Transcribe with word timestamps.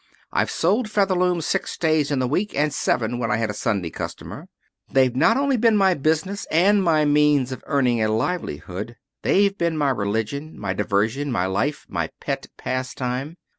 I've 0.31 0.49
sold 0.49 0.89
Featherlooms 0.89 1.43
six 1.45 1.77
days 1.77 2.09
in 2.09 2.17
the 2.17 2.27
week, 2.27 2.55
and 2.57 2.73
seven 2.73 3.19
when 3.19 3.29
I 3.29 3.37
had 3.37 3.51
a 3.51 3.53
Sunday 3.53 3.91
customer. 3.91 4.47
They've 4.89 5.15
not 5.15 5.37
only 5.37 5.57
been 5.57 5.77
my 5.77 5.93
business 5.93 6.47
and 6.49 6.83
my 6.83 7.05
means 7.05 7.51
of 7.51 7.63
earning 7.67 8.01
a 8.01 8.07
livelihood, 8.11 8.95
they've 9.21 9.55
been 9.55 9.77
my 9.77 9.91
religion, 9.91 10.57
my 10.59 10.73
diversion, 10.73 11.31
my 11.31 11.45
life, 11.45 11.85
my 11.87 12.09
pet 12.19 12.47
pastime. 12.57 13.37